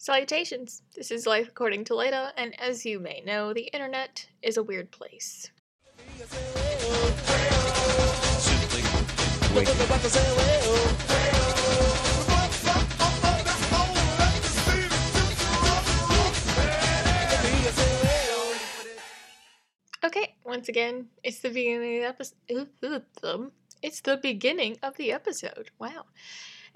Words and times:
Salutations! 0.00 0.82
This 0.94 1.10
is 1.10 1.26
Life 1.26 1.48
According 1.48 1.82
to 1.86 1.96
Leda, 1.96 2.32
and 2.36 2.58
as 2.60 2.86
you 2.86 3.00
may 3.00 3.20
know, 3.26 3.52
the 3.52 3.68
internet 3.72 4.28
is 4.42 4.56
a 4.56 4.62
weird 4.62 4.92
place. 4.92 5.50
Okay, 20.04 20.36
once 20.44 20.68
again, 20.68 21.08
it's 21.24 21.40
the 21.40 21.50
beginning 21.50 22.04
of 22.04 22.16
the 22.16 22.68
episode. 22.84 23.50
It's 23.82 24.00
the 24.00 24.16
beginning 24.16 24.78
of 24.80 24.96
the 24.96 25.10
episode. 25.10 25.72
Wow. 25.80 26.04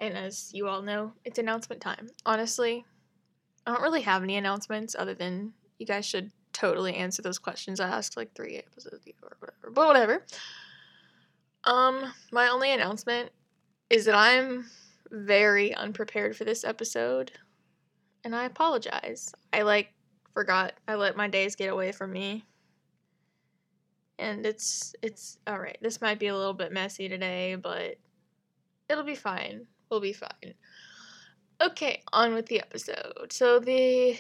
And 0.01 0.19
as 0.19 0.53
you 0.53 0.67
all 0.67 0.83
know, 0.83 1.13
it's 1.25 1.39
announcement 1.39 1.81
time. 1.81 2.09
Honestly, 2.27 2.85
I 3.67 3.73
don't 3.73 3.83
really 3.83 4.03
have 4.03 4.23
any 4.23 4.37
announcements 4.37 4.97
other 4.99 5.15
than 5.15 5.53
you 5.79 5.87
guys 5.87 6.05
should 6.05 6.31
totally 6.53 6.95
answer 6.95 7.23
those 7.23 7.39
questions 7.39 7.81
I 7.81 7.89
asked 7.89 8.17
like 8.17 8.35
three 8.35 8.57
episodes 8.57 9.07
ago 9.07 9.17
or 9.23 9.37
whatever. 9.41 9.71
But 9.73 9.87
whatever. 9.87 10.27
Um, 11.65 12.13
my 12.33 12.49
only 12.49 12.73
announcement 12.73 13.31
is 13.91 14.05
that 14.07 14.15
I'm 14.15 14.67
very 15.11 15.75
unprepared 15.75 16.37
for 16.37 16.45
this 16.45 16.65
episode. 16.65 17.33
And 18.25 18.35
I 18.35 18.45
apologize. 18.45 19.33
I 19.53 19.63
like 19.63 19.93
forgot 20.33 20.75
I 20.89 20.95
let 20.95 21.17
my 21.17 21.29
days 21.29 21.57
get 21.57 21.71
away 21.71 21.93
from 21.93 22.13
me. 22.13 22.45
And 24.19 24.47
it's 24.47 24.95
it's 25.03 25.39
alright. 25.49 25.79
This 25.81 26.01
might 26.01 26.19
be 26.19 26.29
a 26.29 26.37
little 26.37 26.55
bit 26.55 26.73
messy 26.73 27.09
today, 27.09 27.57
but 27.57 27.97
it'll 28.89 29.05
be 29.05 29.15
fine. 29.15 29.67
We'll 29.91 30.01
be 30.01 30.13
fine. 30.13 30.55
Okay, 31.63 32.03
on 32.13 32.35
with 32.35 32.47
the 32.47 32.59
episode. 32.59 33.31
So 33.31 33.61
the, 33.61 34.19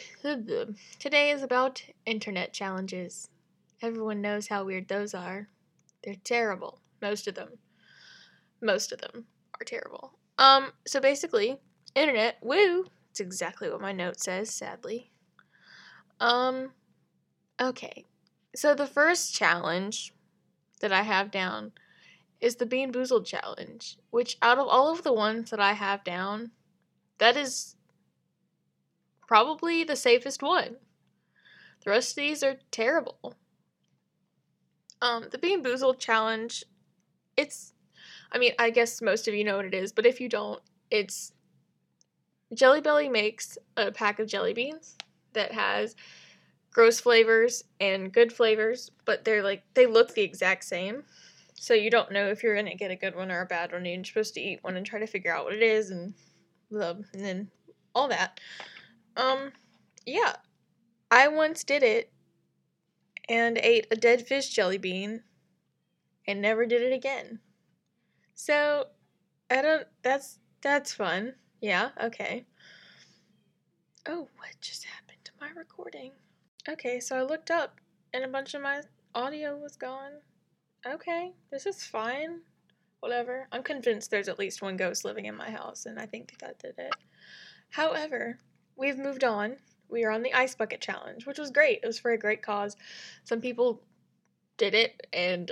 today 1.01 1.31
is 1.31 1.43
about 1.43 1.83
internet 2.07 2.53
challenges. 2.53 3.31
Everyone 3.81 4.21
knows 4.21 4.47
how 4.47 4.63
weird 4.63 4.87
those 4.87 5.13
are. 5.13 5.49
They're 6.05 6.15
terrible. 6.23 6.79
Most 7.01 7.27
of 7.27 7.35
them. 7.35 7.59
Most 8.61 8.93
of 8.93 9.01
them 9.01 9.27
are 9.61 9.65
terrible. 9.65 10.13
Um, 10.39 10.71
so 10.87 11.01
basically, 11.01 11.59
internet, 11.97 12.37
woo. 12.43 12.87
It's 13.11 13.19
exactly 13.19 13.69
what 13.69 13.81
my 13.81 13.91
note 13.91 14.21
says, 14.21 14.49
sadly. 14.49 15.11
Um, 16.21 16.71
okay. 17.61 18.05
So 18.55 18.73
the 18.73 18.87
first 18.87 19.35
challenge 19.35 20.15
that 20.81 20.93
I 20.93 21.03
have 21.03 21.33
down 21.33 21.73
is 22.41 22.57
the 22.57 22.67
Bean 22.67 22.93
Boozled 22.93 23.27
challenge, 23.27 23.99
which 24.11 24.39
out 24.41 24.59
of 24.59 24.69
all 24.69 24.93
of 24.93 25.03
the 25.03 25.13
ones 25.13 25.51
that 25.51 25.61
I 25.61 25.73
have 25.73 26.05
down, 26.05 26.53
that 27.23 27.37
is 27.37 27.77
probably 29.29 29.85
the 29.85 29.95
safest 29.95 30.43
one. 30.43 30.75
The 31.85 31.91
rest 31.93 32.11
of 32.11 32.17
these 32.17 32.43
are 32.43 32.57
terrible. 32.73 33.37
Um, 35.01 35.27
the 35.31 35.39
Bean 35.39 35.63
Boozled 35.63 36.01
challenge, 36.01 36.65
it's, 37.37 37.75
I 38.33 38.39
mean, 38.39 38.55
I 38.59 38.71
guess 38.71 39.01
most 39.01 39.29
of 39.29 39.35
you 39.35 39.45
know 39.45 39.55
what 39.55 39.67
it 39.67 39.73
is, 39.73 39.93
but 39.93 40.05
if 40.05 40.21
you 40.21 40.29
don't, 40.29 40.61
it's 40.91 41.33
Jelly 42.55 42.81
Belly 42.81 43.09
makes 43.09 43.57
a 43.77 43.93
pack 43.93 44.19
of 44.19 44.27
jelly 44.27 44.53
beans 44.53 44.97
that 45.33 45.53
has 45.53 45.95
gross 46.73 46.99
flavors 46.99 47.63
and 47.79 48.13
good 48.13 48.33
flavors, 48.33 48.91
but 49.05 49.25
they're 49.25 49.45
like, 49.45 49.63
they 49.75 49.87
look 49.87 50.13
the 50.13 50.23
exact 50.23 50.65
same. 50.65 51.05
So 51.55 51.73
you 51.73 51.89
don't 51.89 52.11
know 52.11 52.27
if 52.31 52.43
you're 52.43 52.57
gonna 52.57 52.75
get 52.75 52.91
a 52.91 52.97
good 52.97 53.15
one 53.15 53.31
or 53.31 53.43
a 53.43 53.47
bad 53.47 53.71
one. 53.71 53.85
You're 53.85 54.03
supposed 54.03 54.35
to 54.35 54.41
eat 54.41 54.65
one 54.65 54.77
and 54.77 54.85
try 54.85 54.99
to 54.99 55.07
figure 55.07 55.33
out 55.33 55.45
what 55.45 55.55
it 55.55 55.63
is 55.63 55.91
and 55.91 56.15
the 56.73 57.05
and 57.13 57.25
then 57.25 57.51
all 57.95 58.09
that. 58.09 58.41
Um, 59.17 59.53
yeah, 60.07 60.37
I 61.11 61.29
once 61.29 61.65
did 61.65 61.83
it 61.83 62.11
and 63.29 63.59
ate 63.59 63.87
a 63.91 63.97
dead 63.97 64.27
fish 64.27 64.49
jelly 64.51 64.79
bean 64.79 65.23
and 66.27 66.41
never 66.41 66.67
did 66.67 66.83
it 66.83 66.93
again. 66.93 67.41
So 68.35 68.87
I 69.51 69.63
don't. 69.63 69.87
That's 70.03 70.39
that's 70.63 70.93
fun. 70.93 71.35
Yeah. 71.61 71.91
Okay. 72.03 72.47
Oh, 74.07 74.29
what 74.37 74.51
just 74.61 74.85
happened 74.85 75.25
to 75.25 75.33
my 75.41 75.51
recording? 75.51 76.13
Okay, 76.69 76.99
so 76.99 77.17
I 77.17 77.23
looked 77.23 77.51
up 77.51 77.81
and 78.13 78.25
a 78.25 78.29
bunch 78.29 78.55
of 78.55 78.63
my 78.63 78.81
audio 79.15 79.57
was 79.57 79.77
gone. 79.77 80.13
Okay, 80.85 81.33
this 81.53 81.67
is 81.67 81.85
fine 81.85 82.41
whatever. 83.03 83.49
I'm 83.51 83.65
convinced 83.65 84.11
there's 84.11 84.29
at 84.29 84.39
least 84.39 84.63
one 84.63 84.77
ghost 84.77 85.05
living 85.05 85.27
in 85.27 85.37
my 85.37 85.51
house, 85.51 85.87
and 85.87 85.99
I 85.99 86.07
think 86.07 86.39
that 86.39 86.61
did 86.61 86.75
it. 86.79 86.95
However, 87.71 88.39
we've 88.77 88.97
moved 88.97 89.25
on. 89.25 89.57
We 89.89 90.05
are 90.05 90.13
on 90.13 90.23
the 90.23 90.33
ice 90.33 90.55
bucket 90.55 90.81
challenge, 90.81 91.27
which 91.27 91.39
was 91.39 91.51
great. 91.51 91.81
It 91.83 91.87
was 91.87 91.99
for 91.99 92.13
a 92.13 92.19
great 92.19 92.43
cause. 92.43 92.77
Some 93.25 93.41
people 93.41 93.83
did 94.57 94.75
it, 94.75 95.05
and 95.13 95.51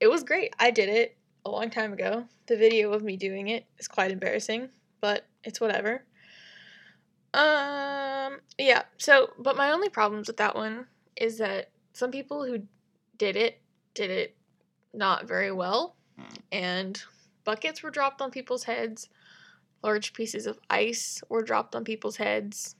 it 0.00 0.06
was 0.06 0.22
great. 0.22 0.54
I 0.60 0.70
did 0.70 0.88
it 0.88 1.16
a 1.44 1.50
long 1.50 1.70
time 1.70 1.92
ago. 1.92 2.24
The 2.46 2.56
video 2.56 2.92
of 2.92 3.02
me 3.02 3.16
doing 3.16 3.48
it 3.48 3.66
is 3.78 3.88
quite 3.88 4.12
embarrassing, 4.12 4.68
but 5.00 5.26
it's 5.42 5.60
whatever. 5.60 6.04
Um, 7.34 8.38
yeah. 8.58 8.82
So, 8.98 9.30
but 9.40 9.56
my 9.56 9.72
only 9.72 9.88
problems 9.88 10.28
with 10.28 10.36
that 10.36 10.54
one 10.54 10.86
is 11.16 11.38
that 11.38 11.70
some 11.94 12.12
people 12.12 12.44
who 12.44 12.62
did 13.18 13.36
it 13.36 13.60
did 13.94 14.10
it 14.10 14.36
not 14.94 15.26
very 15.26 15.50
well 15.50 15.96
and 16.50 17.02
buckets 17.44 17.82
were 17.82 17.90
dropped 17.90 18.20
on 18.20 18.30
people's 18.30 18.64
heads. 18.64 19.08
Large 19.82 20.12
pieces 20.12 20.46
of 20.46 20.58
ice 20.70 21.22
were 21.28 21.42
dropped 21.42 21.74
on 21.74 21.84
people's 21.84 22.16
heads. 22.16 22.76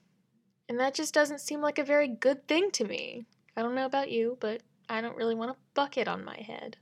And 0.69 0.78
that 0.78 0.94
just 0.94 1.12
doesn't 1.15 1.41
seem 1.41 1.60
like 1.60 1.78
a 1.78 1.84
very 1.84 2.09
good 2.09 2.47
thing 2.47 2.70
to 2.72 2.84
me. 2.84 3.26
I 3.56 3.62
don't 3.62 3.75
know 3.75 3.87
about 3.87 4.10
you, 4.10 4.38
but 4.41 4.62
I 4.88 5.00
don't 5.00 5.16
really 5.16 5.34
want 5.34 5.50
a 5.50 5.56
bucket 5.75 6.09
on 6.09 6.25
my 6.25 6.37
head. 6.37 6.76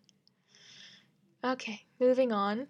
Okay, 1.43 1.87
moving 1.99 2.33
on. 2.33 2.67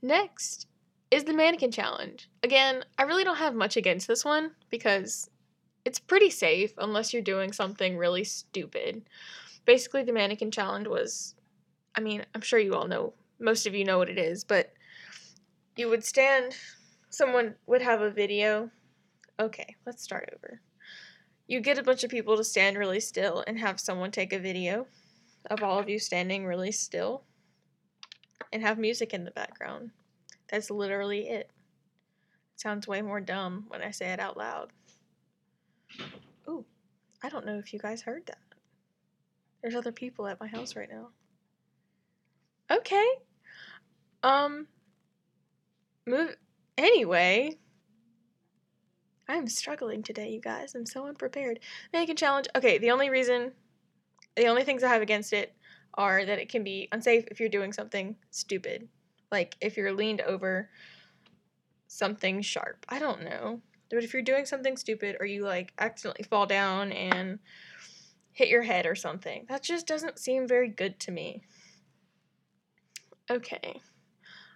Next 0.00 0.66
is 1.10 1.24
the 1.24 1.32
mannequin 1.32 1.72
challenge. 1.72 2.30
Again, 2.42 2.84
I 2.96 3.02
really 3.02 3.24
don't 3.24 3.36
have 3.36 3.54
much 3.54 3.76
against 3.76 4.06
this 4.06 4.24
one 4.24 4.52
because 4.70 5.28
it's 5.84 5.98
pretty 5.98 6.30
safe 6.30 6.72
unless 6.78 7.12
you're 7.12 7.22
doing 7.22 7.52
something 7.52 7.96
really 7.96 8.24
stupid. 8.24 9.08
Basically, 9.64 10.04
the 10.04 10.12
mannequin 10.12 10.50
challenge 10.50 10.86
was 10.86 11.34
I 11.94 12.00
mean, 12.00 12.24
I'm 12.34 12.40
sure 12.40 12.58
you 12.58 12.74
all 12.74 12.86
know, 12.86 13.14
most 13.38 13.66
of 13.66 13.74
you 13.74 13.84
know 13.84 13.98
what 13.98 14.08
it 14.08 14.18
is, 14.18 14.44
but 14.44 14.72
you 15.76 15.88
would 15.88 16.04
stand, 16.04 16.54
someone 17.08 17.54
would 17.66 17.82
have 17.82 18.00
a 18.00 18.10
video. 18.10 18.70
Okay, 19.38 19.76
let's 19.86 20.02
start 20.02 20.28
over. 20.34 20.60
You 21.46 21.60
get 21.60 21.78
a 21.78 21.82
bunch 21.82 22.04
of 22.04 22.10
people 22.10 22.36
to 22.36 22.44
stand 22.44 22.76
really 22.76 23.00
still 23.00 23.42
and 23.46 23.58
have 23.58 23.80
someone 23.80 24.10
take 24.10 24.32
a 24.32 24.38
video 24.38 24.86
of 25.50 25.62
all 25.62 25.78
of 25.78 25.88
you 25.88 25.98
standing 25.98 26.44
really 26.44 26.70
still 26.70 27.22
and 28.52 28.62
have 28.62 28.78
music 28.78 29.14
in 29.14 29.24
the 29.24 29.30
background. 29.30 29.90
That's 30.50 30.70
literally 30.70 31.28
it. 31.28 31.50
it 31.50 31.50
sounds 32.56 32.86
way 32.86 33.02
more 33.02 33.20
dumb 33.20 33.64
when 33.68 33.82
I 33.82 33.90
say 33.90 34.12
it 34.12 34.20
out 34.20 34.36
loud. 34.36 34.70
Ooh, 36.48 36.64
I 37.22 37.28
don't 37.28 37.46
know 37.46 37.58
if 37.58 37.72
you 37.72 37.78
guys 37.78 38.02
heard 38.02 38.26
that. 38.26 38.38
There's 39.62 39.74
other 39.74 39.92
people 39.92 40.26
at 40.26 40.40
my 40.40 40.46
house 40.46 40.76
right 40.76 40.88
now. 40.90 41.08
Okay. 42.70 43.06
Um 44.22 44.66
move 46.06 46.36
anyway. 46.76 47.58
I'm 49.28 49.46
struggling 49.48 50.02
today, 50.02 50.30
you 50.30 50.40
guys. 50.40 50.74
I'm 50.74 50.86
so 50.86 51.06
unprepared. 51.06 51.60
Mannequin 51.92 52.16
challenge. 52.16 52.48
Okay, 52.56 52.78
the 52.78 52.90
only 52.90 53.10
reason 53.10 53.52
the 54.36 54.46
only 54.46 54.64
things 54.64 54.82
I 54.82 54.88
have 54.88 55.02
against 55.02 55.32
it 55.32 55.54
are 55.94 56.24
that 56.24 56.38
it 56.38 56.48
can 56.48 56.62
be 56.64 56.88
unsafe 56.92 57.26
if 57.30 57.40
you're 57.40 57.48
doing 57.48 57.72
something 57.72 58.16
stupid. 58.30 58.88
Like 59.30 59.56
if 59.60 59.76
you're 59.76 59.92
leaned 59.92 60.20
over 60.20 60.70
something 61.86 62.40
sharp. 62.40 62.86
I 62.88 62.98
don't 62.98 63.24
know. 63.24 63.60
But 63.90 64.04
if 64.04 64.12
you're 64.12 64.22
doing 64.22 64.46
something 64.46 64.76
stupid 64.76 65.16
or 65.18 65.26
you 65.26 65.44
like 65.44 65.72
accidentally 65.78 66.24
fall 66.24 66.46
down 66.46 66.92
and 66.92 67.40
hit 68.32 68.48
your 68.48 68.62
head 68.62 68.86
or 68.86 68.94
something, 68.94 69.46
that 69.48 69.62
just 69.62 69.86
doesn't 69.86 70.18
seem 70.18 70.46
very 70.46 70.68
good 70.68 71.00
to 71.00 71.10
me. 71.10 71.42
Okay. 73.30 73.80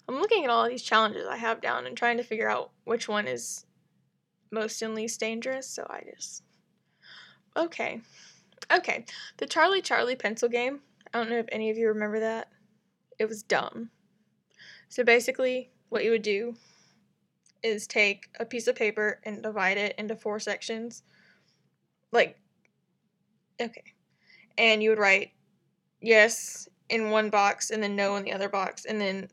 I'm 0.08 0.16
looking 0.16 0.44
at 0.44 0.50
all 0.50 0.68
these 0.68 0.82
challenges 0.82 1.26
I 1.26 1.36
have 1.36 1.60
down 1.60 1.86
and 1.86 1.96
trying 1.96 2.16
to 2.16 2.24
figure 2.24 2.50
out 2.50 2.72
which 2.84 3.08
one 3.08 3.28
is 3.28 3.64
most 4.50 4.82
and 4.82 4.94
least 4.94 5.20
dangerous, 5.20 5.68
so 5.68 5.86
I 5.88 6.02
just. 6.12 6.42
Okay. 7.56 8.00
Okay. 8.72 9.06
The 9.38 9.46
Charlie 9.46 9.80
Charlie 9.80 10.16
pencil 10.16 10.48
game. 10.48 10.80
I 11.12 11.18
don't 11.18 11.30
know 11.30 11.38
if 11.38 11.46
any 11.52 11.70
of 11.70 11.78
you 11.78 11.88
remember 11.88 12.20
that. 12.20 12.48
It 13.18 13.28
was 13.28 13.44
dumb. 13.44 13.90
So 14.88 15.04
basically, 15.04 15.70
what 15.88 16.04
you 16.04 16.10
would 16.10 16.22
do 16.22 16.54
is 17.62 17.86
take 17.86 18.28
a 18.40 18.44
piece 18.44 18.66
of 18.66 18.74
paper 18.74 19.20
and 19.24 19.42
divide 19.42 19.78
it 19.78 19.94
into 19.96 20.16
four 20.16 20.40
sections. 20.40 21.04
Like, 22.10 22.38
okay. 23.60 23.84
And 24.58 24.82
you 24.82 24.90
would 24.90 24.98
write 24.98 25.30
yes 26.00 26.68
in 26.88 27.10
one 27.10 27.30
box 27.30 27.70
and 27.70 27.82
then 27.82 27.96
no 27.96 28.16
in 28.16 28.24
the 28.24 28.32
other 28.32 28.48
box 28.48 28.84
and 28.84 29.00
then 29.00 29.28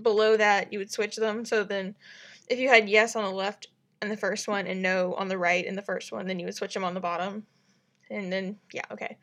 below 0.00 0.36
that 0.36 0.72
you 0.72 0.78
would 0.78 0.90
switch 0.90 1.16
them 1.16 1.44
so 1.44 1.64
then 1.64 1.94
if 2.48 2.58
you 2.58 2.68
had 2.68 2.88
yes 2.88 3.16
on 3.16 3.24
the 3.24 3.30
left 3.30 3.68
in 4.02 4.08
the 4.08 4.16
first 4.16 4.48
one 4.48 4.66
and 4.66 4.82
no 4.82 5.14
on 5.14 5.28
the 5.28 5.38
right 5.38 5.64
in 5.64 5.76
the 5.76 5.82
first 5.82 6.12
one. 6.12 6.26
Then 6.26 6.38
you 6.38 6.46
would 6.46 6.56
switch 6.56 6.74
them 6.74 6.84
on 6.84 6.94
the 6.94 7.00
bottom, 7.00 7.46
and 8.10 8.30
then 8.30 8.58
yeah, 8.72 8.84
okay. 8.90 9.16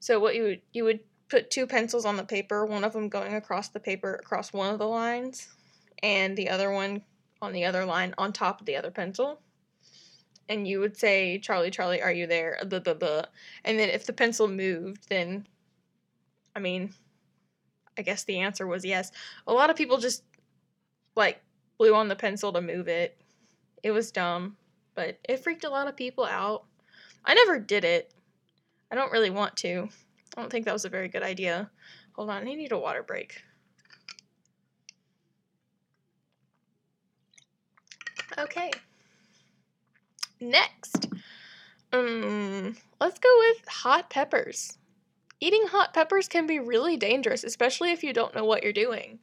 So 0.00 0.18
what 0.18 0.34
you 0.34 0.42
would 0.42 0.60
you 0.72 0.84
would 0.84 1.00
put 1.28 1.50
two 1.50 1.66
pencils 1.66 2.06
on 2.06 2.16
the 2.16 2.24
paper, 2.24 2.64
one 2.64 2.84
of 2.84 2.94
them 2.94 3.08
going 3.08 3.34
across 3.34 3.68
the 3.68 3.80
paper 3.80 4.14
across 4.14 4.52
one 4.52 4.72
of 4.72 4.78
the 4.78 4.88
lines, 4.88 5.48
and 6.02 6.36
the 6.36 6.48
other 6.48 6.72
one 6.72 7.02
on 7.40 7.52
the 7.52 7.66
other 7.66 7.84
line 7.84 8.14
on 8.18 8.32
top 8.32 8.60
of 8.60 8.66
the 8.66 8.76
other 8.76 8.90
pencil. 8.90 9.40
And 10.48 10.66
you 10.66 10.80
would 10.80 10.96
say, 10.96 11.38
Charlie, 11.38 11.70
Charlie, 11.70 12.00
are 12.00 12.10
you 12.10 12.26
there? 12.26 12.58
Blah, 12.66 12.78
blah, 12.78 12.94
blah. 12.94 13.24
And 13.66 13.78
then 13.78 13.90
if 13.90 14.06
the 14.06 14.14
pencil 14.14 14.48
moved, 14.48 15.10
then, 15.10 15.46
I 16.58 16.60
mean, 16.60 16.92
I 17.96 18.02
guess 18.02 18.24
the 18.24 18.40
answer 18.40 18.66
was 18.66 18.84
yes. 18.84 19.12
A 19.46 19.52
lot 19.52 19.70
of 19.70 19.76
people 19.76 19.98
just, 19.98 20.24
like, 21.14 21.40
blew 21.78 21.94
on 21.94 22.08
the 22.08 22.16
pencil 22.16 22.52
to 22.52 22.60
move 22.60 22.88
it. 22.88 23.16
It 23.84 23.92
was 23.92 24.10
dumb, 24.10 24.56
but 24.96 25.20
it 25.28 25.44
freaked 25.44 25.62
a 25.62 25.70
lot 25.70 25.86
of 25.86 25.94
people 25.94 26.24
out. 26.24 26.64
I 27.24 27.34
never 27.34 27.60
did 27.60 27.84
it. 27.84 28.12
I 28.90 28.96
don't 28.96 29.12
really 29.12 29.30
want 29.30 29.54
to. 29.58 29.88
I 30.36 30.40
don't 30.40 30.50
think 30.50 30.64
that 30.64 30.72
was 30.72 30.84
a 30.84 30.88
very 30.88 31.06
good 31.06 31.22
idea. 31.22 31.70
Hold 32.16 32.30
on, 32.30 32.42
I 32.42 32.54
need 32.54 32.72
a 32.72 32.78
water 32.78 33.04
break. 33.04 33.40
Okay. 38.36 38.72
Next, 40.40 41.08
um, 41.92 42.76
let's 43.00 43.20
go 43.20 43.28
with 43.38 43.68
hot 43.68 44.10
peppers. 44.10 44.77
Eating 45.40 45.66
hot 45.68 45.94
peppers 45.94 46.28
can 46.28 46.46
be 46.46 46.58
really 46.58 46.96
dangerous, 46.96 47.44
especially 47.44 47.92
if 47.92 48.02
you 48.02 48.12
don't 48.12 48.34
know 48.34 48.44
what 48.44 48.62
you're 48.62 48.72
doing. 48.72 49.20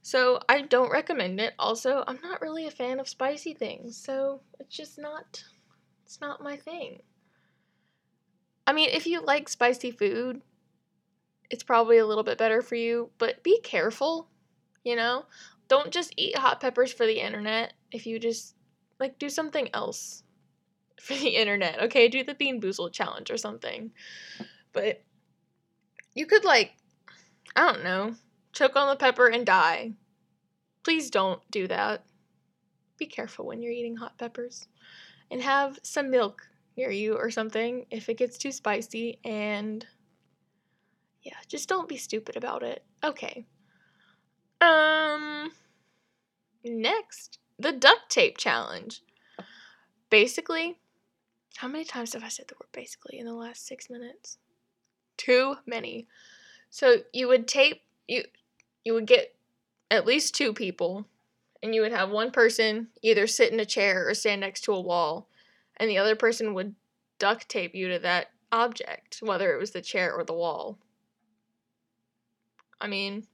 So 0.00 0.40
I 0.48 0.62
don't 0.62 0.90
recommend 0.90 1.40
it. 1.40 1.54
Also, 1.58 2.04
I'm 2.06 2.20
not 2.22 2.42
really 2.42 2.66
a 2.66 2.70
fan 2.70 3.00
of 3.00 3.08
spicy 3.08 3.54
things, 3.54 3.96
so 3.96 4.40
it's 4.58 4.74
just 4.74 4.98
not 4.98 5.44
it's 6.04 6.20
not 6.20 6.42
my 6.42 6.56
thing. 6.56 7.00
I 8.66 8.72
mean, 8.72 8.90
if 8.90 9.06
you 9.06 9.20
like 9.20 9.48
spicy 9.48 9.90
food, 9.90 10.42
it's 11.50 11.62
probably 11.62 11.98
a 11.98 12.06
little 12.06 12.24
bit 12.24 12.38
better 12.38 12.62
for 12.62 12.74
you, 12.74 13.10
but 13.18 13.42
be 13.42 13.60
careful, 13.60 14.28
you 14.84 14.96
know? 14.96 15.24
Don't 15.68 15.90
just 15.90 16.12
eat 16.16 16.36
hot 16.36 16.60
peppers 16.60 16.92
for 16.92 17.06
the 17.06 17.20
internet. 17.20 17.74
If 17.90 18.06
you 18.06 18.18
just 18.18 18.54
like 19.00 19.18
do 19.18 19.28
something 19.28 19.68
else 19.74 20.22
for 21.00 21.14
the 21.14 21.36
internet, 21.36 21.80
okay? 21.82 22.08
Do 22.08 22.24
the 22.24 22.34
Bean 22.34 22.60
Boozled 22.60 22.92
challenge 22.92 23.30
or 23.30 23.36
something. 23.36 23.92
But 24.72 25.02
you 26.14 26.26
could 26.26 26.44
like 26.44 26.72
I 27.56 27.72
don't 27.72 27.84
know, 27.84 28.14
choke 28.52 28.76
on 28.76 28.88
the 28.88 28.96
pepper 28.96 29.28
and 29.28 29.46
die. 29.46 29.92
Please 30.82 31.10
don't 31.10 31.40
do 31.50 31.66
that. 31.68 32.04
Be 32.98 33.06
careful 33.06 33.46
when 33.46 33.62
you're 33.62 33.72
eating 33.72 33.96
hot 33.96 34.18
peppers. 34.18 34.66
And 35.30 35.40
have 35.42 35.78
some 35.82 36.10
milk 36.10 36.46
near 36.76 36.90
you 36.90 37.16
or 37.16 37.30
something 37.30 37.86
if 37.90 38.08
it 38.08 38.18
gets 38.18 38.36
too 38.36 38.52
spicy 38.52 39.18
and 39.24 39.86
yeah, 41.22 41.36
just 41.48 41.68
don't 41.68 41.88
be 41.88 41.96
stupid 41.96 42.36
about 42.36 42.62
it. 42.62 42.84
Okay. 43.02 43.46
Um 44.60 45.50
next, 46.64 47.38
the 47.58 47.72
duct 47.72 48.10
tape 48.10 48.36
challenge. 48.36 49.02
Basically, 50.10 50.78
how 51.56 51.68
many 51.68 51.84
times 51.84 52.12
have 52.12 52.24
I 52.24 52.28
said 52.28 52.46
the 52.48 52.54
word 52.54 52.68
basically 52.72 53.18
in 53.18 53.26
the 53.26 53.32
last 53.32 53.66
6 53.66 53.88
minutes? 53.88 54.38
Too 55.16 55.56
many. 55.66 56.06
So 56.70 56.98
you 57.12 57.28
would 57.28 57.46
tape 57.46 57.82
you 58.08 58.24
you 58.84 58.94
would 58.94 59.06
get 59.06 59.34
at 59.90 60.06
least 60.06 60.34
two 60.34 60.52
people 60.52 61.06
and 61.62 61.74
you 61.74 61.80
would 61.80 61.92
have 61.92 62.10
one 62.10 62.30
person 62.30 62.88
either 63.02 63.26
sit 63.26 63.52
in 63.52 63.60
a 63.60 63.64
chair 63.64 64.08
or 64.08 64.14
stand 64.14 64.40
next 64.40 64.62
to 64.62 64.72
a 64.72 64.80
wall 64.80 65.28
and 65.76 65.88
the 65.88 65.98
other 65.98 66.16
person 66.16 66.54
would 66.54 66.74
duct 67.18 67.48
tape 67.48 67.74
you 67.74 67.88
to 67.88 67.98
that 68.00 68.30
object, 68.52 69.18
whether 69.20 69.54
it 69.54 69.58
was 69.58 69.70
the 69.72 69.80
chair 69.80 70.12
or 70.12 70.24
the 70.24 70.32
wall. 70.32 70.78
I 72.80 72.86
mean, 72.86 73.26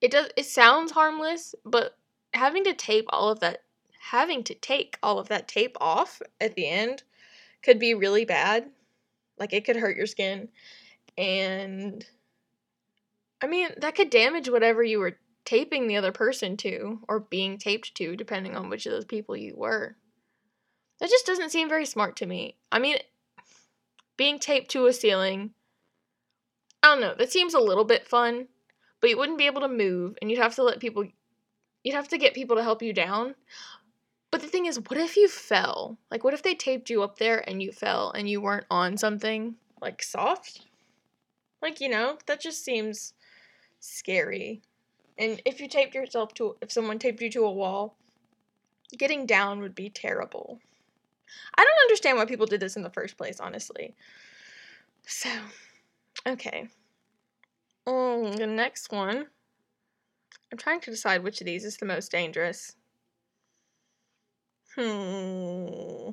it 0.00 0.10
does 0.10 0.28
it 0.36 0.46
sounds 0.46 0.92
harmless, 0.92 1.54
but 1.64 1.96
having 2.32 2.64
to 2.64 2.74
tape 2.74 3.06
all 3.10 3.30
of 3.30 3.40
that 3.40 3.62
having 4.10 4.44
to 4.44 4.54
take 4.54 4.98
all 5.02 5.18
of 5.18 5.28
that 5.28 5.48
tape 5.48 5.76
off 5.80 6.20
at 6.40 6.54
the 6.54 6.68
end 6.68 7.02
could 7.62 7.78
be 7.78 7.94
really 7.94 8.24
bad. 8.24 8.70
Like 9.38 9.52
it 9.52 9.64
could 9.64 9.76
hurt 9.76 9.96
your 9.96 10.06
skin 10.06 10.48
and 11.16 12.04
I 13.40 13.46
mean, 13.46 13.68
that 13.78 13.94
could 13.94 14.10
damage 14.10 14.48
whatever 14.48 14.82
you 14.82 14.98
were 14.98 15.18
taping 15.44 15.86
the 15.86 15.96
other 15.96 16.12
person 16.12 16.56
to 16.58 17.00
or 17.08 17.20
being 17.20 17.58
taped 17.58 17.94
to 17.96 18.16
depending 18.16 18.56
on 18.56 18.70
which 18.70 18.86
of 18.86 18.92
those 18.92 19.04
people 19.04 19.36
you 19.36 19.54
were. 19.56 19.96
That 21.00 21.10
just 21.10 21.26
doesn't 21.26 21.50
seem 21.50 21.68
very 21.68 21.84
smart 21.84 22.16
to 22.16 22.26
me. 22.26 22.56
I 22.72 22.78
mean, 22.78 22.96
being 24.16 24.38
taped 24.38 24.70
to 24.70 24.86
a 24.86 24.92
ceiling 24.92 25.52
I 26.84 26.88
don't 26.88 27.00
know. 27.00 27.14
That 27.16 27.32
seems 27.32 27.54
a 27.54 27.60
little 27.60 27.84
bit 27.84 28.06
fun, 28.06 28.46
but 29.00 29.08
you 29.08 29.16
wouldn't 29.16 29.38
be 29.38 29.46
able 29.46 29.62
to 29.62 29.68
move, 29.68 30.18
and 30.20 30.30
you'd 30.30 30.38
have 30.38 30.54
to 30.56 30.62
let 30.62 30.80
people. 30.80 31.06
You'd 31.82 31.94
have 31.94 32.08
to 32.08 32.18
get 32.18 32.34
people 32.34 32.56
to 32.56 32.62
help 32.62 32.82
you 32.82 32.92
down. 32.92 33.34
But 34.34 34.42
the 34.42 34.48
thing 34.48 34.66
is, 34.66 34.80
what 34.80 34.98
if 34.98 35.16
you 35.16 35.28
fell? 35.28 35.96
Like, 36.10 36.24
what 36.24 36.34
if 36.34 36.42
they 36.42 36.56
taped 36.56 36.90
you 36.90 37.04
up 37.04 37.18
there 37.18 37.48
and 37.48 37.62
you 37.62 37.70
fell 37.70 38.10
and 38.10 38.28
you 38.28 38.40
weren't 38.40 38.66
on 38.68 38.96
something 38.96 39.54
like 39.80 40.02
soft? 40.02 40.62
Like, 41.62 41.80
you 41.80 41.88
know, 41.88 42.18
that 42.26 42.40
just 42.40 42.64
seems 42.64 43.14
scary. 43.78 44.60
And 45.16 45.40
if 45.44 45.60
you 45.60 45.68
taped 45.68 45.94
yourself 45.94 46.34
to, 46.34 46.56
if 46.60 46.72
someone 46.72 46.98
taped 46.98 47.22
you 47.22 47.30
to 47.30 47.44
a 47.44 47.52
wall, 47.52 47.94
getting 48.98 49.24
down 49.24 49.60
would 49.60 49.76
be 49.76 49.88
terrible. 49.88 50.58
I 51.56 51.62
don't 51.62 51.84
understand 51.84 52.18
why 52.18 52.24
people 52.24 52.46
did 52.46 52.58
this 52.58 52.74
in 52.74 52.82
the 52.82 52.90
first 52.90 53.16
place, 53.16 53.38
honestly. 53.38 53.94
So, 55.06 55.30
Okay. 56.26 56.68
Um, 57.86 58.32
the 58.32 58.48
next 58.48 58.90
one. 58.90 59.26
I'm 60.50 60.58
trying 60.58 60.80
to 60.80 60.90
decide 60.90 61.22
which 61.22 61.40
of 61.40 61.44
these 61.44 61.64
is 61.64 61.76
the 61.76 61.86
most 61.86 62.10
dangerous. 62.10 62.74
Hmm. 64.76 66.10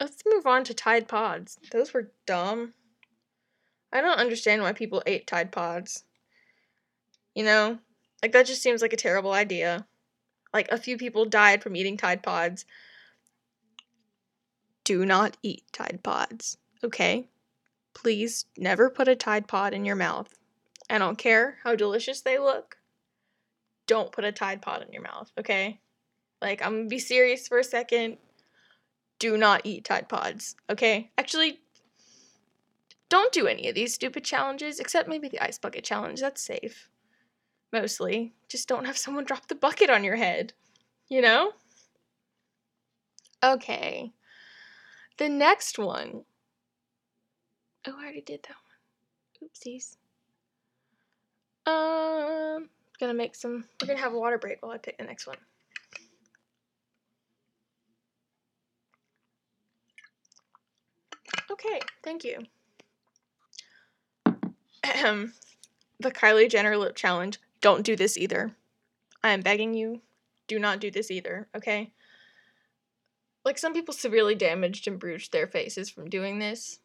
Let's 0.00 0.22
move 0.24 0.46
on 0.46 0.62
to 0.64 0.74
Tide 0.74 1.08
Pods. 1.08 1.58
Those 1.72 1.92
were 1.92 2.12
dumb. 2.26 2.74
I 3.92 4.00
don't 4.00 4.18
understand 4.18 4.62
why 4.62 4.72
people 4.72 5.02
ate 5.06 5.26
Tide 5.26 5.50
Pods. 5.50 6.04
You 7.34 7.44
know, 7.44 7.78
like 8.22 8.32
that 8.32 8.46
just 8.46 8.62
seems 8.62 8.82
like 8.82 8.92
a 8.92 8.96
terrible 8.96 9.32
idea. 9.32 9.86
Like 10.54 10.70
a 10.70 10.78
few 10.78 10.96
people 10.96 11.24
died 11.24 11.62
from 11.62 11.74
eating 11.74 11.96
Tide 11.96 12.22
Pods. 12.22 12.64
Do 14.84 15.04
not 15.04 15.36
eat 15.42 15.64
Tide 15.72 16.00
Pods, 16.02 16.58
okay? 16.84 17.28
Please 17.94 18.46
never 18.56 18.88
put 18.88 19.08
a 19.08 19.16
Tide 19.16 19.48
Pod 19.48 19.74
in 19.74 19.84
your 19.84 19.96
mouth. 19.96 20.32
I 20.88 20.98
don't 20.98 21.18
care 21.18 21.58
how 21.64 21.74
delicious 21.74 22.20
they 22.20 22.38
look. 22.38 22.76
Don't 23.86 24.12
put 24.12 24.24
a 24.24 24.32
Tide 24.32 24.62
Pod 24.62 24.82
in 24.82 24.92
your 24.92 25.02
mouth, 25.02 25.30
okay? 25.38 25.80
Like, 26.40 26.62
I'm 26.62 26.76
gonna 26.76 26.88
be 26.88 26.98
serious 26.98 27.48
for 27.48 27.58
a 27.58 27.64
second. 27.64 28.18
Do 29.18 29.36
not 29.36 29.62
eat 29.64 29.84
Tide 29.84 30.08
Pods, 30.08 30.54
okay? 30.70 31.10
Actually, 31.18 31.60
don't 33.08 33.32
do 33.32 33.46
any 33.46 33.68
of 33.68 33.74
these 33.74 33.94
stupid 33.94 34.24
challenges, 34.24 34.78
except 34.78 35.08
maybe 35.08 35.28
the 35.28 35.40
ice 35.40 35.58
bucket 35.58 35.84
challenge. 35.84 36.20
That's 36.20 36.42
safe. 36.42 36.88
Mostly. 37.72 38.34
Just 38.48 38.68
don't 38.68 38.84
have 38.84 38.96
someone 38.96 39.24
drop 39.24 39.48
the 39.48 39.54
bucket 39.54 39.90
on 39.90 40.04
your 40.04 40.16
head. 40.16 40.52
You 41.08 41.22
know? 41.22 41.52
Okay. 43.42 44.12
The 45.16 45.28
next 45.28 45.78
one 45.78 46.24
Oh, 47.86 47.94
I 47.96 48.02
already 48.02 48.20
did 48.20 48.42
that 48.42 48.56
one. 49.40 49.48
Oopsies. 49.50 49.96
Um, 51.64 52.68
gonna 53.00 53.14
make 53.14 53.34
some. 53.34 53.64
We're 53.80 53.88
gonna 53.88 54.00
have 54.00 54.12
a 54.12 54.18
water 54.18 54.36
break 54.36 54.62
while 54.62 54.72
I 54.72 54.78
pick 54.78 54.98
the 54.98 55.04
next 55.04 55.26
one. 55.26 55.36
Okay, 61.58 61.80
thank 62.02 62.24
you. 62.24 62.38
The 66.00 66.12
Kylie 66.12 66.48
Jenner 66.48 66.76
lip 66.76 66.94
challenge. 66.94 67.38
Don't 67.60 67.84
do 67.84 67.96
this 67.96 68.16
either. 68.16 68.52
I 69.24 69.30
am 69.30 69.40
begging 69.40 69.74
you, 69.74 70.00
do 70.46 70.60
not 70.60 70.78
do 70.78 70.92
this 70.92 71.10
either, 71.10 71.48
okay? 71.56 71.90
Like 73.44 73.58
some 73.58 73.72
people 73.72 73.92
severely 73.92 74.36
damaged 74.36 74.86
and 74.86 75.00
bruised 75.00 75.32
their 75.32 75.48
faces 75.48 75.90
from 75.90 76.08
doing 76.08 76.38
this. 76.38 76.78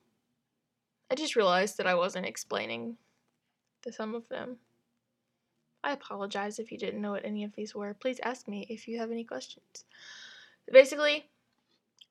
I 1.12 1.16
just 1.16 1.36
realized 1.36 1.78
that 1.78 1.86
I 1.86 1.94
wasn't 1.94 2.26
explaining 2.26 2.98
to 3.84 3.92
some 3.92 4.16
of 4.16 4.28
them. 4.30 4.58
I 5.84 5.92
apologize 5.92 6.58
if 6.58 6.72
you 6.72 6.78
didn't 6.80 7.02
know 7.02 7.12
what 7.12 7.26
any 7.26 7.44
of 7.44 7.54
these 7.56 7.76
were. 7.76 7.94
Please 7.94 8.20
ask 8.24 8.48
me 8.48 8.66
if 8.70 8.88
you 8.88 8.98
have 8.98 9.12
any 9.12 9.24
questions. 9.24 9.86
Basically, 10.72 11.30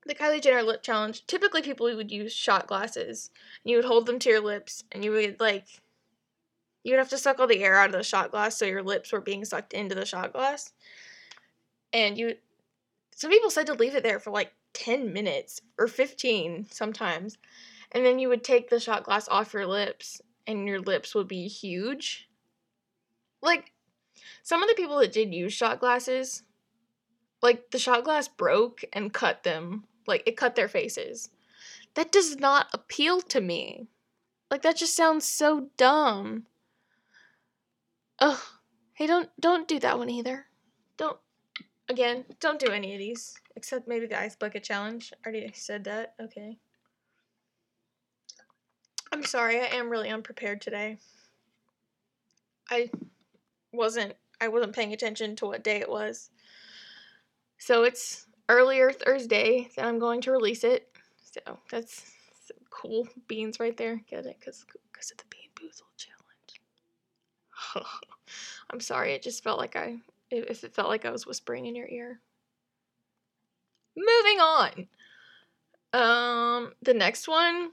the 0.06 0.14
Kylie 0.14 0.42
Jenner 0.42 0.62
lip 0.62 0.82
challenge, 0.82 1.26
typically 1.26 1.62
people 1.62 1.94
would 1.94 2.10
use 2.10 2.32
shot 2.32 2.66
glasses. 2.66 3.30
And 3.64 3.70
you 3.70 3.76
would 3.76 3.84
hold 3.84 4.06
them 4.06 4.18
to 4.20 4.28
your 4.28 4.40
lips 4.40 4.84
and 4.92 5.04
you 5.04 5.12
would 5.12 5.40
like 5.40 5.66
you 6.84 6.92
would 6.92 6.98
have 6.98 7.10
to 7.10 7.18
suck 7.18 7.38
all 7.38 7.46
the 7.46 7.62
air 7.62 7.76
out 7.76 7.90
of 7.90 7.92
the 7.92 8.02
shot 8.02 8.32
glass 8.32 8.58
so 8.58 8.64
your 8.64 8.82
lips 8.82 9.12
were 9.12 9.20
being 9.20 9.44
sucked 9.44 9.72
into 9.72 9.94
the 9.94 10.04
shot 10.04 10.32
glass. 10.32 10.72
and 11.92 12.18
you 12.18 12.34
some 13.14 13.30
people 13.30 13.50
said 13.50 13.66
to 13.66 13.74
leave 13.74 13.94
it 13.94 14.02
there 14.02 14.18
for 14.18 14.30
like 14.30 14.52
10 14.74 15.12
minutes 15.12 15.60
or 15.78 15.86
15 15.86 16.66
sometimes. 16.70 17.38
And 17.92 18.04
then 18.04 18.18
you 18.18 18.28
would 18.28 18.42
take 18.42 18.70
the 18.70 18.80
shot 18.80 19.04
glass 19.04 19.28
off 19.28 19.52
your 19.52 19.66
lips 19.66 20.20
and 20.46 20.66
your 20.66 20.80
lips 20.80 21.14
would 21.14 21.28
be 21.28 21.46
huge. 21.46 22.28
Like 23.42 23.72
some 24.42 24.62
of 24.62 24.68
the 24.68 24.74
people 24.74 24.98
that 24.98 25.12
did 25.12 25.34
use 25.34 25.52
shot 25.52 25.78
glasses, 25.78 26.42
like 27.42 27.70
the 27.70 27.78
shot 27.78 28.04
glass 28.04 28.28
broke 28.28 28.82
and 28.92 29.12
cut 29.12 29.42
them. 29.42 29.84
Like 30.06 30.22
it 30.26 30.36
cut 30.36 30.54
their 30.54 30.68
faces. 30.68 31.30
That 31.94 32.12
does 32.12 32.36
not 32.38 32.68
appeal 32.72 33.20
to 33.22 33.40
me. 33.40 33.88
Like 34.50 34.62
that 34.62 34.76
just 34.76 34.96
sounds 34.96 35.24
so 35.24 35.68
dumb. 35.76 36.46
Ugh. 38.18 38.38
Hey, 38.94 39.06
don't 39.06 39.30
don't 39.40 39.66
do 39.66 39.78
that 39.80 39.98
one 39.98 40.10
either. 40.10 40.46
Don't 40.96 41.18
again, 41.88 42.24
don't 42.40 42.60
do 42.60 42.70
any 42.70 42.92
of 42.92 42.98
these. 42.98 43.34
Except 43.56 43.88
maybe 43.88 44.06
the 44.06 44.18
ice 44.18 44.36
bucket 44.36 44.62
challenge. 44.62 45.12
I 45.24 45.28
already 45.28 45.52
said 45.54 45.84
that. 45.84 46.14
Okay. 46.20 46.58
I'm 49.12 49.24
sorry, 49.24 49.60
I 49.60 49.66
am 49.66 49.90
really 49.90 50.08
unprepared 50.08 50.60
today. 50.62 50.98
I 52.70 52.90
wasn't 53.72 54.14
I 54.40 54.48
wasn't 54.48 54.74
paying 54.74 54.92
attention 54.92 55.36
to 55.36 55.46
what 55.46 55.64
day 55.64 55.76
it 55.76 55.88
was. 55.88 56.30
So 57.58 57.84
it's 57.84 58.26
earlier 58.52 58.92
Thursday 58.92 59.70
that 59.74 59.86
I'm 59.86 59.98
going 59.98 60.20
to 60.22 60.30
release 60.30 60.62
it. 60.62 60.88
So 61.22 61.58
that's 61.70 62.04
cool 62.70 63.08
beans 63.26 63.58
right 63.58 63.76
there. 63.76 64.00
Get 64.08 64.26
it? 64.26 64.36
Because 64.38 64.64
because 64.92 65.10
of 65.10 65.16
the 65.16 65.24
Bean 65.30 65.48
Boozled 65.56 65.96
challenge. 65.96 67.86
I'm 68.70 68.80
sorry. 68.80 69.14
It 69.14 69.22
just 69.22 69.42
felt 69.42 69.58
like 69.58 69.74
I 69.74 69.96
if 70.30 70.64
it 70.64 70.74
felt 70.74 70.88
like 70.88 71.04
I 71.04 71.10
was 71.10 71.26
whispering 71.26 71.66
in 71.66 71.74
your 71.74 71.88
ear. 71.88 72.20
Moving 73.96 74.40
on. 74.40 74.88
Um, 75.94 76.72
the 76.82 76.94
next 76.94 77.28
one, 77.28 77.70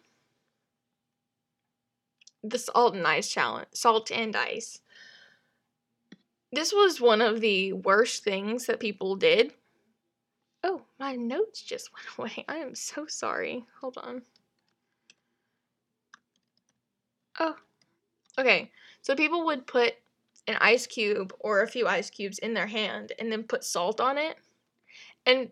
the 2.43 2.59
salt 2.59 2.95
and 2.95 3.07
ice 3.07 3.29
challenge. 3.29 3.67
Salt 3.74 4.12
and 4.12 4.36
ice. 4.36 4.79
This 6.51 6.74
was 6.74 7.00
one 7.00 7.21
of 7.21 7.41
the 7.41 7.74
worst 7.74 8.24
things 8.24 8.65
that 8.65 8.79
people 8.79 9.15
did. 9.15 9.53
My 11.00 11.15
notes 11.15 11.62
just 11.62 11.89
went 12.18 12.34
away. 12.34 12.46
I 12.48 12.58
am 12.58 12.75
so 12.75 13.06
sorry. 13.08 13.65
Hold 13.82 13.98
on. 13.98 14.22
Oh, 17.39 17.56
okay. 18.38 18.72
So 19.01 19.15
people 19.15 19.46
would 19.46 19.65
put 19.65 19.94
an 20.48 20.58
ice 20.60 20.86
cube 20.88 21.34
or 21.39 21.62
a 21.62 21.68
few 21.68 21.88
ice 21.88 22.10
cubes 22.10 22.39
in 22.39 22.53
their 22.53 22.68
hand 22.68 23.13
and 23.18 23.32
then 23.32 23.44
put 23.44 23.63
salt 23.63 24.01
on 24.01 24.18
it. 24.18 24.38
And 25.25 25.50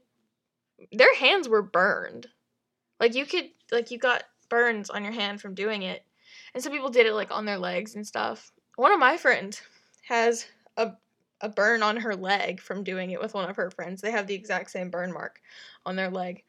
their 0.91 1.15
hands 1.15 1.47
were 1.47 1.61
burned. 1.61 2.27
Like 2.99 3.15
you 3.15 3.25
could 3.25 3.49
like 3.71 3.91
you 3.91 3.97
got 3.97 4.23
burns 4.49 4.89
on 4.89 5.03
your 5.03 5.13
hand 5.13 5.39
from 5.39 5.53
doing 5.53 5.83
it. 5.83 6.03
And 6.53 6.63
some 6.63 6.73
people 6.73 6.89
did 6.89 7.05
it 7.05 7.13
like 7.13 7.31
on 7.31 7.45
their 7.45 7.57
legs 7.57 7.95
and 7.95 8.05
stuff. 8.05 8.51
One 8.75 8.91
of 8.91 8.99
my 8.99 9.17
friends 9.17 9.61
has 10.07 10.45
a 10.77 10.91
a 11.41 11.49
burn 11.49 11.83
on 11.83 11.97
her 11.97 12.15
leg 12.15 12.59
from 12.59 12.83
doing 12.83 13.11
it 13.11 13.21
with 13.21 13.33
one 13.33 13.49
of 13.49 13.55
her 13.55 13.69
friends. 13.69 14.01
They 14.01 14.11
have 14.11 14.27
the 14.27 14.35
exact 14.35 14.71
same 14.71 14.89
burn 14.89 15.13
mark 15.13 15.41
on 15.85 15.95
their 15.95 16.09
leg. 16.09 16.43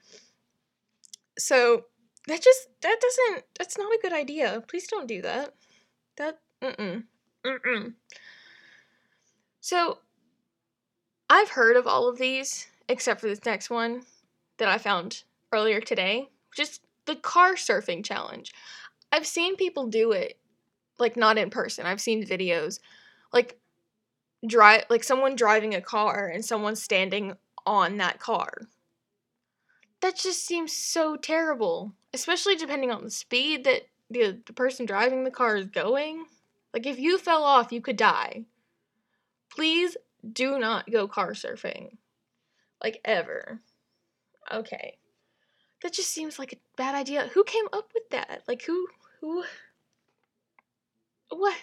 So 1.38 1.84
that 2.26 2.42
just 2.42 2.68
that 2.82 3.00
doesn't 3.00 3.44
that's 3.58 3.78
not 3.78 3.92
a 3.92 3.98
good 4.02 4.12
idea. 4.12 4.62
Please 4.68 4.86
don't 4.86 5.06
do 5.06 5.22
that. 5.22 5.54
That 6.16 6.38
mm-mm. 6.62 7.04
Mm-mm. 7.44 7.94
So 9.60 9.98
I've 11.30 11.50
heard 11.50 11.76
of 11.76 11.86
all 11.86 12.08
of 12.08 12.18
these 12.18 12.66
except 12.88 13.20
for 13.20 13.28
this 13.28 13.44
next 13.44 13.70
one 13.70 14.02
that 14.58 14.68
I 14.68 14.78
found 14.78 15.22
earlier 15.52 15.80
today, 15.80 16.30
just 16.54 16.82
the 17.06 17.16
car 17.16 17.54
surfing 17.54 18.04
challenge. 18.04 18.52
I've 19.12 19.26
seen 19.26 19.56
people 19.56 19.86
do 19.86 20.12
it, 20.12 20.38
like 20.98 21.16
not 21.16 21.38
in 21.38 21.50
person. 21.50 21.86
I've 21.86 22.00
seen 22.00 22.26
videos, 22.26 22.80
like 23.32 23.58
drive, 24.46 24.84
like 24.88 25.04
someone 25.04 25.36
driving 25.36 25.74
a 25.74 25.80
car 25.80 26.28
and 26.28 26.44
someone 26.44 26.76
standing 26.76 27.34
on 27.66 27.96
that 27.98 28.18
car. 28.18 28.62
That 30.00 30.16
just 30.16 30.46
seems 30.46 30.72
so 30.72 31.16
terrible, 31.16 31.94
especially 32.14 32.56
depending 32.56 32.90
on 32.90 33.04
the 33.04 33.10
speed 33.10 33.64
that 33.64 33.82
the, 34.10 34.40
the 34.46 34.52
person 34.52 34.86
driving 34.86 35.24
the 35.24 35.30
car 35.30 35.56
is 35.56 35.66
going. 35.66 36.26
Like 36.72 36.86
if 36.86 36.98
you 36.98 37.18
fell 37.18 37.42
off, 37.42 37.72
you 37.72 37.80
could 37.80 37.96
die. 37.96 38.44
Please 39.50 39.96
do 40.32 40.58
not 40.58 40.90
go 40.90 41.08
car 41.08 41.32
surfing. 41.32 41.96
Like 42.82 43.00
ever. 43.04 43.60
Okay. 44.52 44.98
That 45.82 45.92
just 45.92 46.12
seems 46.12 46.38
like 46.38 46.52
a 46.52 46.76
bad 46.76 46.94
idea. 46.94 47.30
Who 47.34 47.44
came 47.44 47.66
up 47.72 47.90
with 47.94 48.08
that? 48.10 48.42
Like 48.46 48.62
who 48.62 48.86
who 49.20 49.44
what? 51.30 51.56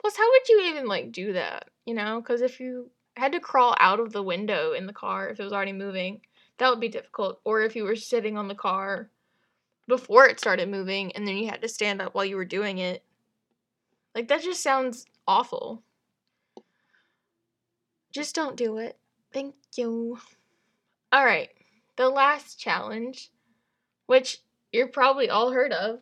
Plus 0.00 0.16
how 0.16 0.28
would 0.28 0.48
you 0.48 0.62
even 0.62 0.86
like 0.86 1.12
do 1.12 1.32
that, 1.34 1.69
you 1.84 1.94
know? 1.94 2.22
Cuz 2.22 2.40
if 2.40 2.60
you 2.60 2.90
had 3.16 3.32
to 3.32 3.40
crawl 3.40 3.74
out 3.78 4.00
of 4.00 4.12
the 4.12 4.22
window 4.22 4.72
in 4.72 4.86
the 4.86 4.92
car 4.92 5.28
if 5.28 5.40
it 5.40 5.44
was 5.44 5.52
already 5.52 5.72
moving, 5.72 6.20
that 6.58 6.70
would 6.70 6.80
be 6.80 6.88
difficult. 6.88 7.40
Or 7.44 7.62
if 7.62 7.76
you 7.76 7.84
were 7.84 7.96
sitting 7.96 8.36
on 8.36 8.48
the 8.48 8.54
car 8.54 9.10
before 9.86 10.26
it 10.26 10.38
started 10.38 10.68
moving 10.68 11.12
and 11.12 11.26
then 11.26 11.36
you 11.36 11.48
had 11.48 11.62
to 11.62 11.68
stand 11.68 12.00
up 12.00 12.14
while 12.14 12.24
you 12.24 12.36
were 12.36 12.44
doing 12.44 12.78
it. 12.78 13.04
Like 14.14 14.28
that 14.28 14.42
just 14.42 14.62
sounds 14.62 15.06
awful. 15.26 15.82
Just 18.12 18.34
don't 18.34 18.56
do 18.56 18.78
it. 18.78 18.98
Thank 19.32 19.54
you. 19.76 20.18
All 21.12 21.24
right 21.24 21.50
the 22.00 22.08
last 22.08 22.58
challenge, 22.58 23.30
which 24.06 24.38
you're 24.72 24.88
probably 24.88 25.28
all 25.28 25.50
heard 25.50 25.70
of 25.70 26.00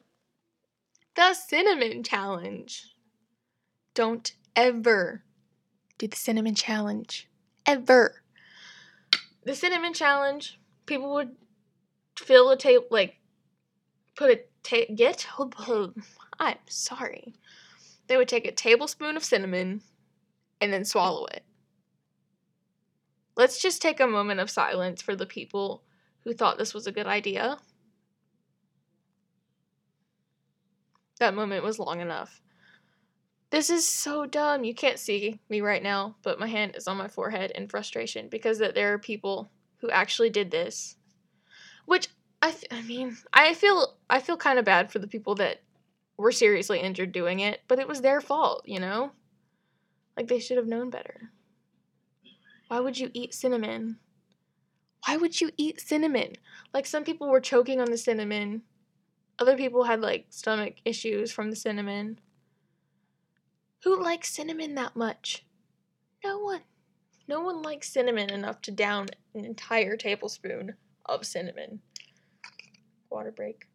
the 1.16 1.35
cinnamon 1.35 2.04
challenge. 2.04 2.94
Don't 3.94 4.32
ever 4.54 5.25
do 5.99 6.07
the 6.07 6.17
cinnamon 6.17 6.55
challenge. 6.55 7.28
Ever. 7.67 8.23
The 9.45 9.55
cinnamon 9.55 9.93
challenge, 9.93 10.59
people 10.87 11.12
would 11.14 11.37
fill 12.19 12.50
a 12.50 12.57
table, 12.57 12.87
like, 12.90 13.17
put 14.17 14.31
a, 14.31 14.40
ta- 14.62 14.93
get, 14.95 15.26
oh, 15.38 15.93
I'm 16.38 16.57
sorry. 16.69 17.35
They 18.07 18.17
would 18.17 18.28
take 18.28 18.47
a 18.47 18.52
tablespoon 18.52 19.17
of 19.17 19.25
cinnamon 19.25 19.83
and 20.61 20.73
then 20.73 20.85
swallow 20.85 21.26
it. 21.26 21.45
Let's 23.37 23.61
just 23.61 23.83
take 23.83 24.00
a 24.00 24.07
moment 24.07 24.40
of 24.40 24.50
silence 24.50 25.02
for 25.02 25.14
the 25.14 25.26
people 25.26 25.85
who 26.25 26.33
thought 26.33 26.59
this 26.59 26.75
was 26.75 26.87
a 26.87 26.93
good 26.93 27.07
idea. 27.07 27.59
That 31.21 31.35
moment 31.35 31.64
was 31.64 31.78
long 31.78 32.00
enough. 32.00 32.40
This 33.50 33.71
is 33.71 33.87
so 33.87 34.26
dumb. 34.26 34.64
You 34.64 34.75
can't 34.75 34.99
see 34.99 35.40
me 35.49 35.61
right 35.61 35.83
now, 35.83 36.17
but 36.23 36.38
my 36.38 36.47
hand 36.47 36.76
is 36.76 36.87
on 36.87 36.97
my 36.97 37.09
forehead 37.09 37.52
in 37.52 37.69
frustration 37.69 38.28
because 38.28 38.59
that 38.59 38.75
there 38.75 38.93
are 38.93 38.99
people 38.99 39.50
who 39.78 39.90
actually 39.90 40.31
did 40.31 40.50
this. 40.50 40.97
Which 41.87 42.09
I 42.43 42.50
th- 42.50 42.71
I 42.71 42.83
mean, 42.83 43.17
I 43.33 43.55
feel 43.55 43.97
I 44.11 44.21
feel 44.21 44.37
kind 44.37 44.59
of 44.59 44.64
bad 44.64 44.93
for 44.93 44.99
the 44.99 45.07
people 45.07 45.35
that 45.37 45.62
were 46.17 46.33
seriously 46.33 46.81
injured 46.81 47.12
doing 47.12 47.40
it, 47.40 47.62
but 47.69 47.78
it 47.78 47.88
was 47.88 48.02
their 48.02 48.21
fault, 48.21 48.62
you 48.67 48.81
know? 48.81 49.12
Like 50.17 50.28
they 50.28 50.40
should 50.40 50.57
have 50.57 50.67
known 50.67 50.90
better. 50.90 51.31
Why 52.69 52.81
would 52.81 52.99
you 52.99 53.11
eat 53.14 53.33
cinnamon? 53.33 53.99
why 55.07 55.17
would 55.17 55.40
you 55.40 55.50
eat 55.57 55.81
cinnamon? 55.81 56.35
Like 56.75 56.85
some 56.85 57.02
people 57.02 57.31
were 57.31 57.40
choking 57.40 57.81
on 57.81 57.90
the 57.90 57.97
cinnamon. 57.97 58.62
Other 59.38 59.57
people 59.57 59.85
had 59.85 60.02
like 60.02 60.26
stomach 60.28 60.75
issues 60.85 61.33
from 61.33 61.49
the 61.49 61.57
cinnamon. 61.57 62.19
Who 63.85 64.02
likes 64.02 64.35
cinnamon 64.35 64.75
that 64.75 64.97
much? 64.97 65.44
No 66.25 66.38
one. 66.38 66.62
No 67.28 67.40
one 67.42 67.62
likes 67.62 67.90
cinnamon 67.90 68.30
enough 68.30 68.61
to 68.62 68.70
down 68.70 69.08
an 69.35 69.44
entire 69.44 69.97
tablespoon 69.97 70.75
of 71.06 71.26
cinnamon. 71.26 71.80
Water 73.11 73.30
break. 73.30 73.66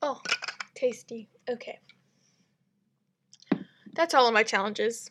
Oh, 0.00 0.20
tasty. 0.74 1.28
Okay. 1.48 1.80
That's 3.94 4.14
all 4.14 4.28
of 4.28 4.34
my 4.34 4.44
challenges. 4.44 5.10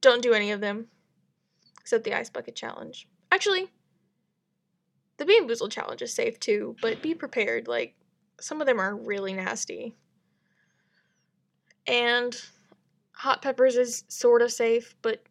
Don't 0.00 0.22
do 0.22 0.34
any 0.34 0.50
of 0.50 0.60
them. 0.60 0.88
Except 1.80 2.04
the 2.04 2.14
ice 2.14 2.30
bucket 2.30 2.54
challenge. 2.54 3.08
Actually, 3.32 3.70
the 5.16 5.24
Bean 5.24 5.48
Boozled 5.48 5.72
challenge 5.72 6.02
is 6.02 6.12
safe 6.12 6.38
too, 6.38 6.76
but 6.80 7.02
be 7.02 7.14
prepared. 7.14 7.66
Like, 7.66 7.94
some 8.40 8.60
of 8.60 8.66
them 8.66 8.80
are 8.80 8.96
really 8.96 9.32
nasty. 9.34 9.94
And 11.86 12.36
hot 13.12 13.42
peppers 13.42 13.76
is 13.76 14.04
sort 14.08 14.42
of 14.42 14.52
safe, 14.52 14.94
but 15.02 15.22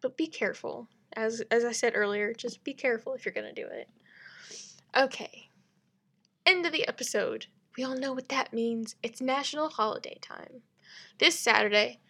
but 0.00 0.16
be 0.16 0.26
careful. 0.26 0.88
As 1.14 1.42
as 1.50 1.64
I 1.64 1.72
said 1.72 1.92
earlier, 1.94 2.32
just 2.32 2.64
be 2.64 2.74
careful 2.74 3.14
if 3.14 3.24
you're 3.24 3.34
gonna 3.34 3.52
do 3.52 3.66
it. 3.66 3.88
Okay. 4.96 5.48
End 6.44 6.66
of 6.66 6.72
the 6.72 6.86
episode. 6.88 7.46
We 7.76 7.84
all 7.84 7.96
know 7.96 8.12
what 8.12 8.28
that 8.28 8.52
means. 8.52 8.96
It's 9.02 9.20
national 9.20 9.70
holiday 9.70 10.18
time. 10.20 10.62
This 11.18 11.38
Saturday, 11.38 12.00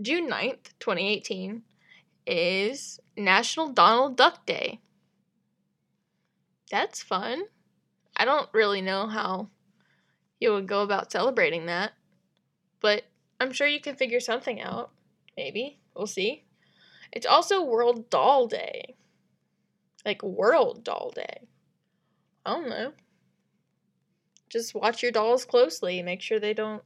June 0.00 0.28
9th, 0.28 0.74
2018, 0.80 1.62
is 2.26 3.00
National 3.16 3.68
Donald 3.68 4.16
Duck 4.16 4.44
Day. 4.44 4.80
That's 6.70 7.02
fun. 7.02 7.44
I 8.20 8.26
don't 8.26 8.50
really 8.52 8.82
know 8.82 9.06
how 9.06 9.48
you 10.40 10.52
would 10.52 10.68
go 10.68 10.82
about 10.82 11.10
celebrating 11.10 11.64
that, 11.66 11.92
but 12.80 13.04
I'm 13.40 13.50
sure 13.50 13.66
you 13.66 13.80
can 13.80 13.96
figure 13.96 14.20
something 14.20 14.60
out. 14.60 14.90
Maybe. 15.38 15.80
We'll 15.96 16.06
see. 16.06 16.44
It's 17.12 17.24
also 17.24 17.64
World 17.64 18.10
Doll 18.10 18.46
Day. 18.46 18.94
Like 20.04 20.22
World 20.22 20.84
Doll 20.84 21.12
Day. 21.14 21.48
I 22.44 22.50
don't 22.50 22.68
know. 22.68 22.92
Just 24.50 24.74
watch 24.74 25.02
your 25.02 25.12
dolls 25.12 25.46
closely. 25.46 26.02
Make 26.02 26.20
sure 26.20 26.38
they 26.38 26.52
don't. 26.52 26.82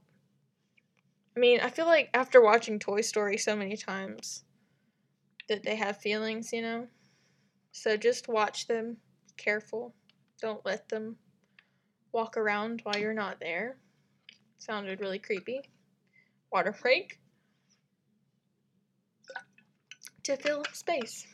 I 1.35 1.39
mean, 1.41 1.59
I 1.59 1.69
feel 1.69 1.85
like 1.85 2.11
after 2.13 2.41
watching 2.41 2.79
Toy 2.79 3.01
Story 3.01 3.37
so 3.37 3.57
many 3.57 3.75
times, 3.75 4.45
that 5.49 5.63
they 5.63 5.75
have 5.75 5.97
feelings, 5.97 6.53
you 6.53 6.61
know? 6.61 6.87
So 7.73 7.97
just 7.97 8.29
watch 8.29 8.67
them 8.67 8.97
careful. 9.35 9.93
Don't 10.41 10.65
let 10.65 10.87
them 10.87 11.17
walk 12.15 12.37
around 12.37 12.79
while 12.83 12.97
you're 12.97 13.13
not 13.13 13.39
there. 13.41 13.75
Sounded 14.57 15.01
really 15.01 15.19
creepy. 15.19 15.59
Water 16.51 16.73
break. 16.81 17.19
To 20.23 20.37
fill 20.37 20.63
space. 20.71 21.27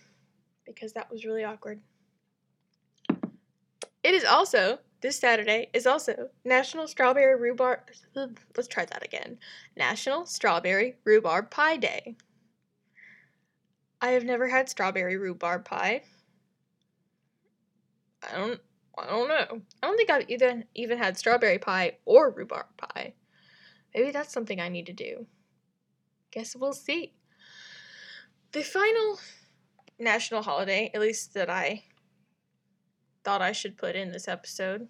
Because 0.66 0.92
that 0.94 1.10
was 1.10 1.24
really 1.24 1.44
awkward. 1.44 1.80
It 4.04 4.16
is 4.16 4.26
also, 4.26 4.80
this 5.02 5.20
Saturday, 5.20 5.70
is 5.74 5.86
also 5.86 6.30
National 6.44 6.88
Strawberry 6.88 7.40
Rhubarb. 7.40 7.82
Let's 8.58 8.68
try 8.68 8.86
that 8.86 9.06
again. 9.06 9.38
National 9.78 10.26
Strawberry 10.26 10.96
Rhubarb 11.06 11.52
Pie 11.52 11.78
Day. 11.78 12.16
I 14.02 14.10
have 14.10 14.24
never 14.24 14.48
had 14.48 14.68
strawberry 14.68 15.16
rhubarb 15.16 15.64
pie. 15.64 16.02
I 18.24 18.36
don't 18.36 18.60
I 18.98 19.08
don't 19.08 19.28
know. 19.28 19.62
I 19.82 19.88
don't 19.88 19.98
think 19.98 20.10
I've 20.10 20.30
even 20.30 20.66
even 20.76 20.98
had 20.98 21.18
strawberry 21.18 21.60
pie 21.60 21.98
or 22.06 22.30
rhubarb 22.30 22.68
pie. 22.78 23.14
Maybe 23.94 24.12
that's 24.12 24.34
something 24.34 24.60
I 24.60 24.70
need 24.70 24.86
to 24.88 24.94
do. 24.94 25.26
Guess 26.32 26.56
we'll 26.56 26.74
see. 26.74 27.14
The 28.52 28.64
final 28.64 29.20
national 30.00 30.44
holiday, 30.44 30.92
at 30.94 31.02
least 31.02 31.34
that 31.34 31.50
I 31.50 31.84
thought 33.24 33.42
I 33.42 33.52
should 33.52 33.78
put 33.78 33.96
in 33.96 34.12
this 34.12 34.28
episode, 34.28 34.88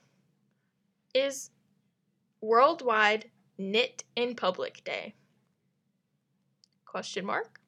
is 1.14 1.52
Worldwide 2.42 3.30
Knit 3.58 4.04
in 4.16 4.36
Public 4.36 4.84
Day. 4.84 5.16
Question 6.86 7.26
mark? 7.26 7.60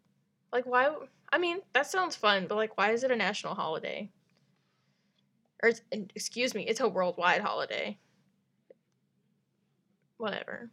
Like 0.51 0.65
why 0.65 0.95
I 1.31 1.39
mean, 1.39 1.61
that 1.73 1.87
sounds 1.87 2.15
fun, 2.15 2.45
but 2.47 2.55
like, 2.55 2.77
why 2.77 2.91
is 2.91 3.03
it 3.03 3.09
a 3.09 3.15
national 3.15 3.55
holiday? 3.55 4.11
Or, 5.63 5.71
excuse 5.91 6.53
me, 6.53 6.67
it's 6.67 6.81
a 6.81 6.87
worldwide 6.87 7.41
holiday. 7.41 7.97
Whatever. 10.17 10.69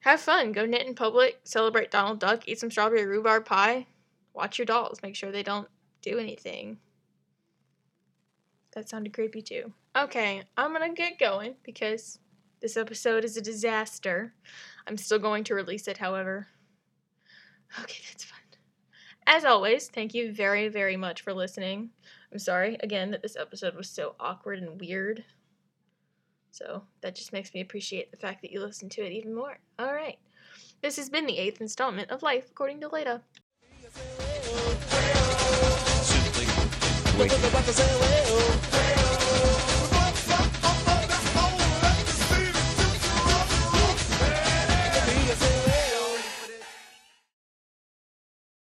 Have 0.00 0.20
fun. 0.20 0.52
Go 0.52 0.66
knit 0.66 0.86
in 0.86 0.94
public. 0.94 1.40
Celebrate 1.44 1.90
Donald 1.90 2.18
Duck. 2.18 2.48
Eat 2.48 2.58
some 2.58 2.70
strawberry 2.70 3.06
rhubarb 3.06 3.44
pie. 3.44 3.86
Watch 4.32 4.58
your 4.58 4.66
dolls. 4.66 5.02
Make 5.02 5.14
sure 5.14 5.30
they 5.30 5.42
don't 5.42 5.68
do 6.00 6.18
anything. 6.18 6.78
That 8.72 8.88
sounded 8.88 9.12
creepy 9.12 9.42
too. 9.42 9.72
Okay, 9.96 10.42
I'm 10.56 10.72
gonna 10.72 10.92
get 10.92 11.18
going 11.18 11.54
because 11.62 12.18
this 12.60 12.76
episode 12.76 13.24
is 13.24 13.36
a 13.36 13.42
disaster. 13.42 14.34
I'm 14.86 14.96
still 14.96 15.18
going 15.18 15.44
to 15.44 15.54
release 15.54 15.88
it, 15.88 15.98
however. 15.98 16.46
Okay, 17.80 18.00
that's 18.08 18.24
fine. 18.24 18.40
As 19.28 19.44
always, 19.44 19.88
thank 19.88 20.14
you 20.14 20.32
very, 20.32 20.68
very 20.68 20.96
much 20.96 21.22
for 21.22 21.34
listening. 21.34 21.90
I'm 22.32 22.38
sorry 22.38 22.76
again 22.80 23.10
that 23.10 23.22
this 23.22 23.36
episode 23.36 23.74
was 23.74 23.90
so 23.90 24.14
awkward 24.20 24.60
and 24.60 24.80
weird. 24.80 25.24
So 26.52 26.84
that 27.00 27.16
just 27.16 27.32
makes 27.32 27.52
me 27.52 27.60
appreciate 27.60 28.12
the 28.12 28.16
fact 28.16 28.40
that 28.42 28.52
you 28.52 28.60
listened 28.60 28.92
to 28.92 29.04
it 29.04 29.12
even 29.12 29.34
more. 29.34 29.58
All 29.78 29.92
right. 29.92 30.18
This 30.80 30.96
has 30.96 31.10
been 31.10 31.26
the 31.26 31.38
eighth 31.38 31.60
installment 31.60 32.10
of 32.10 32.22
Life 32.22 32.50
According 32.50 32.80
to 32.82 32.88
Leda. 32.88 33.22
Simply 37.72 38.75